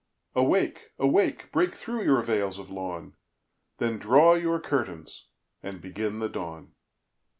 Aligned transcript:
Awake, 0.33 0.93
awake, 0.97 1.51
break 1.51 1.75
through 1.75 2.01
your 2.05 2.23
Vailes 2.23 2.57
of 2.57 2.71
Lawne! 2.71 3.13
Then 3.77 3.99
draw 3.99 4.33
your 4.33 4.59
Curtains, 4.59 5.27
and 5.61 5.79
begin 5.79 6.17
the 6.17 6.27
Dawne. 6.27 6.71